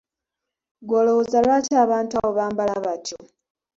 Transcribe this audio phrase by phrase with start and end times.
[0.81, 3.17] Ggwe olowooza lwaki abantu abo bambala batyo?